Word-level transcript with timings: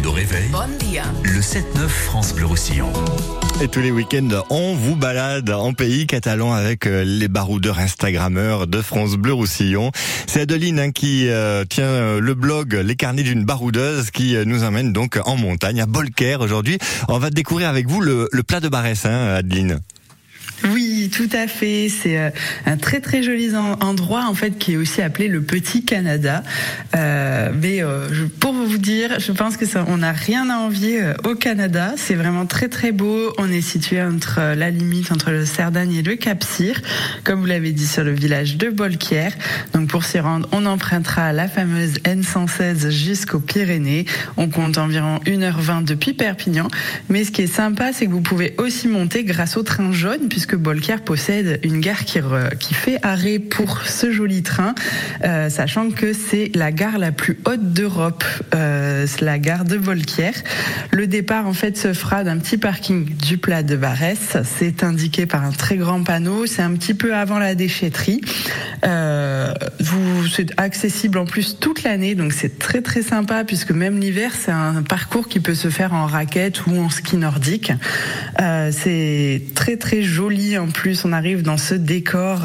week-end 0.00 0.08
au 0.08 0.12
réveil, 0.12 0.48
Bon 0.50 0.78
dia. 0.78 1.04
le 1.22 1.40
7-9 1.40 1.88
France 1.88 2.34
Bleu 2.34 2.46
Roussillon. 2.46 2.92
Et 3.62 3.68
tous 3.68 3.80
les 3.80 3.90
week-ends, 3.90 4.42
on 4.50 4.74
vous 4.74 4.96
balade 4.96 5.50
en 5.50 5.72
pays 5.72 6.06
catalan 6.06 6.52
avec 6.52 6.86
euh, 6.86 7.04
les 7.04 7.28
baroudeurs 7.28 7.78
Instagrammeurs 7.78 8.66
de 8.66 8.80
France 8.80 9.16
Bleu 9.16 9.32
Roussillon. 9.32 9.90
C'est 10.26 10.42
Adeline 10.42 10.80
hein, 10.80 10.90
qui 10.92 11.28
euh, 11.28 11.64
tient 11.64 11.84
euh, 11.84 12.20
le 12.20 12.34
blog 12.34 12.74
Les 12.74 12.96
carnets 12.96 13.22
d'une 13.22 13.44
baroudeuse 13.44 14.10
qui 14.10 14.36
nous 14.46 14.64
emmène 14.64 14.92
donc 14.92 15.18
en 15.24 15.36
montagne 15.36 15.80
à 15.80 15.86
Bolker 15.86 16.36
aujourd'hui. 16.40 16.78
On 17.08 17.18
va 17.18 17.30
découvrir 17.30 17.68
avec 17.68 17.88
vous 17.88 18.00
le, 18.00 18.28
le 18.30 18.42
plat 18.42 18.60
de 18.60 18.68
Barès, 18.68 19.04
hein, 19.06 19.34
Adeline. 19.34 19.80
Oui, 20.72 21.10
tout 21.14 21.28
à 21.32 21.46
fait. 21.46 21.88
C'est 21.88 22.18
euh, 22.18 22.30
un 22.66 22.76
très 22.76 23.00
très 23.00 23.22
joli 23.22 23.54
en- 23.56 23.78
endroit 23.80 24.26
en 24.28 24.34
fait 24.34 24.58
qui 24.58 24.72
est 24.72 24.76
aussi 24.76 25.00
appelé 25.02 25.28
le 25.28 25.40
Petit 25.42 25.84
Canada. 25.84 26.42
Euh, 26.94 27.50
mais 27.60 27.82
euh, 27.82 28.08
pour 28.40 28.52
vous 28.52 28.78
dire, 28.78 29.18
je 29.20 29.32
pense 29.32 29.56
que 29.56 29.66
ça, 29.66 29.84
on 29.88 29.98
n'a 29.98 30.12
rien 30.12 30.50
à 30.50 30.58
envier 30.58 31.00
au 31.24 31.34
Canada. 31.34 31.94
C'est 31.96 32.14
vraiment 32.14 32.46
très 32.46 32.68
très 32.68 32.92
beau. 32.92 33.32
On 33.38 33.50
est 33.50 33.60
situé 33.60 34.02
entre 34.02 34.40
la 34.54 34.70
limite 34.70 35.12
entre 35.12 35.30
le 35.30 35.46
Cerdagne 35.46 35.94
et 35.94 36.02
le 36.02 36.16
Cap-Cyr, 36.16 36.80
comme 37.24 37.40
vous 37.40 37.46
l'avez 37.46 37.72
dit 37.72 37.86
sur 37.86 38.04
le 38.04 38.12
village 38.12 38.56
de 38.56 38.68
Bolquière. 38.70 39.32
Donc 39.72 39.88
pour 39.88 40.04
s'y 40.04 40.18
rendre, 40.18 40.48
on 40.52 40.66
empruntera 40.66 41.32
la 41.32 41.48
fameuse 41.48 41.94
N116 42.04 42.90
jusqu'aux 42.90 43.40
Pyrénées. 43.40 44.04
On 44.36 44.48
compte 44.48 44.78
environ 44.78 45.18
1h20 45.26 45.84
depuis 45.84 46.12
Perpignan. 46.12 46.68
Mais 47.08 47.24
ce 47.24 47.30
qui 47.30 47.42
est 47.42 47.46
sympa, 47.46 47.92
c'est 47.92 48.06
que 48.06 48.10
vous 48.12 48.20
pouvez 48.20 48.54
aussi 48.58 48.88
monter 48.88 49.24
grâce 49.24 49.56
au 49.56 49.62
train 49.62 49.92
jaune, 49.92 50.28
puisque 50.28 50.49
Bolquière 50.56 51.02
possède 51.02 51.60
une 51.62 51.80
gare 51.80 52.04
qui, 52.04 52.20
fait 52.74 52.98
arrêt 53.02 53.38
pour 53.38 53.82
ce 53.82 54.12
joli 54.12 54.42
train, 54.42 54.74
euh, 55.24 55.48
sachant 55.50 55.90
que 55.90 56.12
c'est 56.12 56.50
la 56.54 56.72
gare 56.72 56.98
la 56.98 57.12
plus 57.12 57.38
haute 57.46 57.72
d'Europe, 57.72 58.24
euh, 58.54 59.06
la 59.20 59.38
gare 59.38 59.64
de 59.64 59.76
Bolquière. 59.76 60.34
Le 60.90 61.06
départ, 61.06 61.46
en 61.46 61.52
fait, 61.52 61.76
se 61.76 61.92
fera 61.92 62.24
d'un 62.24 62.38
petit 62.38 62.58
parking 62.58 63.04
du 63.04 63.38
plat 63.38 63.62
de 63.62 63.76
Barès. 63.76 64.36
C'est 64.44 64.82
indiqué 64.82 65.26
par 65.26 65.44
un 65.44 65.52
très 65.52 65.76
grand 65.76 66.02
panneau. 66.02 66.46
C'est 66.46 66.62
un 66.62 66.72
petit 66.72 66.94
peu 66.94 67.14
avant 67.14 67.38
la 67.38 67.54
déchetterie. 67.54 68.20
Euh, 68.84 68.99
accessible 70.56 71.18
en 71.18 71.24
plus 71.24 71.58
toute 71.58 71.82
l'année, 71.82 72.14
donc 72.14 72.32
c'est 72.32 72.58
très 72.58 72.82
très 72.82 73.02
sympa 73.02 73.44
puisque 73.44 73.70
même 73.70 73.98
l'hiver, 73.98 74.32
c'est 74.38 74.50
un 74.50 74.82
parcours 74.82 75.28
qui 75.28 75.40
peut 75.40 75.54
se 75.54 75.68
faire 75.68 75.92
en 75.92 76.06
raquette 76.06 76.66
ou 76.66 76.76
en 76.78 76.90
ski 76.90 77.16
nordique. 77.16 77.72
Euh, 78.40 78.70
c'est 78.72 79.42
très 79.54 79.76
très 79.76 80.02
joli 80.02 80.58
en 80.58 80.68
plus. 80.68 81.04
On 81.04 81.12
arrive 81.12 81.42
dans 81.42 81.56
ce 81.56 81.74
décor 81.74 82.42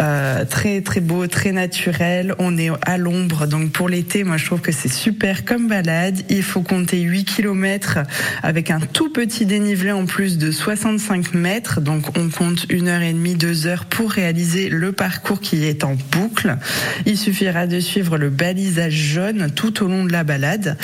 euh, 0.00 0.44
très 0.44 0.80
très 0.80 1.00
beau, 1.00 1.26
très 1.26 1.52
naturel. 1.52 2.34
On 2.38 2.56
est 2.58 2.70
à 2.82 2.98
l'ombre, 2.98 3.46
donc 3.46 3.70
pour 3.70 3.88
l'été, 3.88 4.24
moi 4.24 4.36
je 4.36 4.46
trouve 4.46 4.60
que 4.60 4.72
c'est 4.72 4.92
super 4.92 5.44
comme 5.44 5.68
balade. 5.68 6.22
Il 6.28 6.42
faut 6.42 6.62
compter 6.62 7.00
8 7.00 7.24
km 7.24 7.98
avec 8.42 8.70
un 8.70 8.80
tout 8.80 9.10
petit 9.10 9.46
dénivelé 9.46 9.92
en 9.92 10.06
plus 10.06 10.38
de 10.38 10.50
65 10.50 11.34
mètres, 11.34 11.80
donc 11.80 12.16
on 12.16 12.28
compte 12.28 12.66
une 12.70 12.88
heure 12.88 13.02
et 13.02 13.12
demie, 13.12 13.34
deux 13.34 13.66
heures 13.66 13.84
pour 13.84 14.10
réaliser 14.10 14.68
le 14.68 14.92
parcours 14.92 15.40
qui 15.40 15.64
est 15.64 15.84
en 15.84 15.96
boucle. 16.12 16.56
Il 17.06 17.18
suffira 17.28 17.66
de 17.66 17.78
suivre 17.78 18.16
le 18.16 18.30
balisage 18.30 18.94
jaune 18.94 19.50
tout 19.54 19.84
au 19.84 19.86
long 19.86 20.02
de 20.02 20.12
la 20.12 20.24
balade 20.24 20.78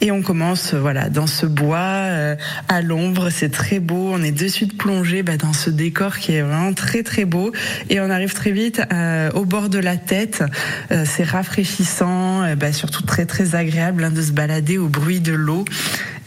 et 0.00 0.10
on 0.10 0.22
commence 0.22 0.72
voilà 0.72 1.10
dans 1.10 1.26
ce 1.26 1.44
bois 1.44 1.76
euh, 1.76 2.36
à 2.68 2.80
l'ombre, 2.80 3.28
c'est 3.28 3.50
très 3.50 3.80
beau. 3.80 4.10
On 4.10 4.22
est 4.22 4.32
de 4.32 4.48
suite 4.48 4.78
plongé 4.78 5.22
bah, 5.22 5.36
dans 5.36 5.52
ce 5.52 5.68
décor 5.68 6.16
qui 6.16 6.32
est 6.32 6.40
vraiment 6.40 6.72
très 6.72 7.02
très 7.02 7.26
beau 7.26 7.52
et 7.90 8.00
on 8.00 8.08
arrive 8.08 8.32
très 8.32 8.50
vite 8.50 8.80
euh, 8.94 9.30
au 9.32 9.44
bord 9.44 9.68
de 9.68 9.78
la 9.78 9.98
tête. 9.98 10.42
Euh, 10.90 11.04
c'est 11.06 11.24
rafraîchissant, 11.24 12.44
euh, 12.44 12.54
bah, 12.54 12.72
surtout 12.72 13.02
très 13.02 13.26
très 13.26 13.54
agréable 13.54 14.04
hein, 14.04 14.10
de 14.10 14.22
se 14.22 14.32
balader 14.32 14.78
au 14.78 14.88
bruit 14.88 15.20
de 15.20 15.32
l'eau. 15.32 15.66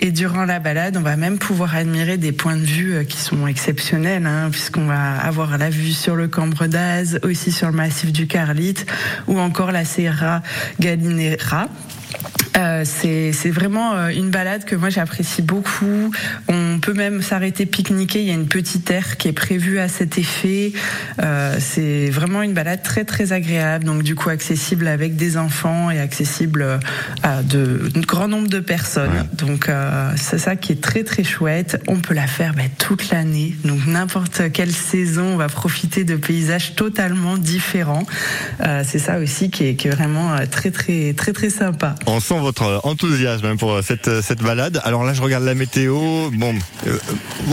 Et 0.06 0.12
durant 0.12 0.44
la 0.44 0.60
balade, 0.60 0.98
on 0.98 1.02
va 1.02 1.16
même 1.16 1.40
pouvoir 1.40 1.78
admirer 1.78 2.18
des 2.18 2.34
points 2.34 2.58
de 2.58 2.66
vue 2.66 2.94
euh, 2.94 3.04
qui 3.06 3.16
sont 3.16 3.48
exceptionnels, 3.48 4.26
hein, 4.26 4.50
puisqu'on 4.52 4.86
va 4.86 5.16
avoir 5.16 5.58
la 5.58 5.70
vue 5.70 5.94
sur 5.94 6.18
le 6.18 6.28
Cambre 6.28 6.68
d'Az, 6.68 7.22
aussi 7.24 7.54
sur 7.54 7.68
le 7.68 7.74
massif 7.74 8.12
du 8.12 8.28
Carlite, 8.28 8.86
ou 9.28 9.40
encore 9.40 9.72
la 9.72 9.86
Serra 9.86 10.42
Gallinera. 10.82 11.70
Euh, 12.58 12.84
c'est 12.86 13.50
vraiment 13.50 13.94
euh, 13.94 14.10
une 14.10 14.30
balade 14.30 14.66
que 14.66 14.76
moi 14.76 14.90
j'apprécie 14.90 15.42
beaucoup. 15.42 16.12
Peut 16.84 16.94
même 16.94 17.22
s'arrêter 17.22 17.66
pique-niquer. 17.66 18.22
Il 18.22 18.28
y 18.28 18.32
a 18.32 18.34
une 18.34 18.48
petite 18.48 18.92
aire 18.92 19.16
qui 19.18 19.30
est 19.30 19.34
prévue 19.34 19.80
à 19.80 19.88
cet 19.88 20.18
effet. 20.18 20.74
Euh, 21.22 21.56
c'est 21.60 22.10
vraiment 22.10 22.42
une 22.42 22.54
balade 22.54 22.84
très 22.84 23.06
très 23.06 23.32
agréable. 23.32 23.86
Donc 23.86 24.04
du 24.04 24.16
coup 24.16 24.30
accessible 24.30 24.88
avec 24.88 25.16
des 25.16 25.38
enfants 25.38 25.90
et 25.92 26.00
accessible 26.00 26.62
euh, 26.62 26.78
à 27.24 27.42
de 27.42 27.90
un 27.96 28.02
grand 28.02 28.28
nombre 28.28 28.50
de 28.50 28.60
personnes. 28.60 29.28
Donc 29.34 29.70
euh, 29.70 30.12
c'est 30.18 30.38
ça 30.38 30.58
qui 30.58 30.74
est 30.74 30.82
très 30.82 31.04
très 31.06 31.24
chouette. 31.24 31.82
On 31.88 31.96
peut 31.96 32.14
la 32.14 32.28
faire 32.28 32.54
ben, 32.54 32.70
toute 32.78 33.10
l'année. 33.12 33.56
Donc 33.64 33.86
n'importe 33.88 34.52
quelle 34.52 34.74
saison, 34.74 35.36
on 35.36 35.38
va 35.38 35.48
profiter 35.48 36.04
de 36.04 36.18
paysages 36.18 36.76
totalement 36.76 37.38
différents. 37.38 38.06
Euh, 38.62 38.84
c'est 38.86 39.00
ça 39.00 39.20
aussi 39.20 39.50
qui 39.50 39.68
est, 39.68 39.76
qui 39.76 39.88
est 39.88 39.92
vraiment 39.92 40.36
très 40.52 40.72
très 40.72 41.14
très 41.14 41.32
très 41.32 41.50
sympa. 41.50 41.96
On 42.08 42.20
sent 42.20 42.40
votre 42.40 42.82
enthousiasme 42.84 43.56
pour 43.56 43.82
cette, 43.84 44.22
cette 44.22 44.44
balade. 44.44 44.82
Alors 44.84 45.06
là, 45.06 45.14
je 45.14 45.22
regarde 45.22 45.46
la 45.46 45.56
météo. 45.56 46.30
Bon, 46.34 46.54
euh, 46.88 46.98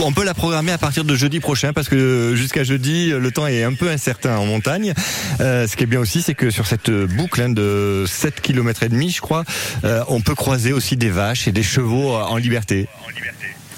on 0.03 0.11
peut 0.11 0.23
la 0.23 0.33
programmer 0.33 0.71
à 0.71 0.77
partir 0.77 1.03
de 1.03 1.15
jeudi 1.15 1.39
prochain 1.39 1.73
parce 1.73 1.89
que 1.89 2.33
jusqu'à 2.35 2.63
jeudi, 2.63 3.09
le 3.09 3.31
temps 3.31 3.47
est 3.47 3.63
un 3.63 3.73
peu 3.73 3.89
incertain 3.89 4.37
en 4.37 4.45
montagne. 4.45 4.93
Euh, 5.39 5.67
ce 5.67 5.75
qui 5.75 5.83
est 5.83 5.87
bien 5.87 5.99
aussi, 5.99 6.21
c'est 6.21 6.35
que 6.35 6.49
sur 6.49 6.67
cette 6.67 6.91
boucle 6.91 7.41
hein, 7.41 7.49
de 7.49 8.05
7 8.07 8.41
km 8.41 8.83
et 8.83 8.89
demi, 8.89 9.09
je 9.09 9.21
crois, 9.21 9.43
euh, 9.83 10.03
on 10.07 10.21
peut 10.21 10.35
croiser 10.35 10.73
aussi 10.73 10.97
des 10.97 11.09
vaches 11.09 11.47
et 11.47 11.51
des 11.51 11.63
chevaux 11.63 12.15
en 12.15 12.37
liberté. 12.37 12.87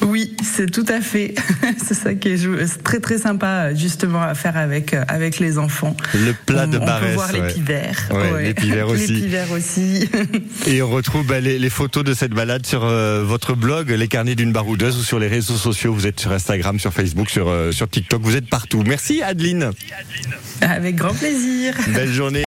Oui, 0.02 0.36
c'est 0.44 0.70
tout 0.70 0.86
à 0.88 1.02
fait. 1.02 1.36
c'est 1.86 1.94
ça 1.94 2.14
qui 2.14 2.30
est 2.30 2.84
très 2.84 3.00
très 3.00 3.18
sympa 3.18 3.74
justement 3.74 4.22
à 4.22 4.34
faire 4.36 4.58
avec 4.58 4.94
euh, 4.94 5.04
avec 5.08 5.40
les 5.40 5.58
enfants. 5.58 5.96
Le 6.14 6.34
plat 6.34 6.66
on, 6.66 6.72
de 6.72 6.78
on 6.78 6.86
Barès. 6.86 7.09
peut 7.09 7.14
voir 7.16 7.31
ouais. 7.34 8.53
pivers 9.22 9.52
aussi. 9.52 10.09
Et 10.68 10.82
on 10.82 10.90
retrouve 10.90 11.26
bah, 11.26 11.40
les, 11.40 11.59
les 11.59 11.70
photos 11.70 12.03
de 12.03 12.14
cette 12.14 12.32
balade 12.34 12.66
sur 12.66 12.84
euh, 12.84 13.24
votre 13.24 13.56
blog, 13.56 13.90
les 13.92 14.08
carnets 14.08 14.36
d'une 14.36 14.52
baroudeuse, 14.52 14.98
ou 14.98 15.03
sur 15.03 15.20
les 15.20 15.28
réseaux 15.28 15.58
sociaux. 15.58 15.94
Vous 15.94 16.08
êtes 16.08 16.20
sur 16.20 16.32
Instagram, 16.32 16.80
sur 16.80 16.94
Facebook, 16.94 17.30
sur, 17.30 17.48
euh, 17.48 17.72
sur 17.72 17.90
TikTok. 17.90 18.22
Vous 18.24 18.36
êtes 18.36 18.50
partout. 18.50 18.84
Merci 18.86 19.22
Adeline. 19.22 19.72
avec 20.62 20.96
grand 20.96 21.14
plaisir. 21.14 21.76
Belle 21.94 22.12
journée. 22.12 22.42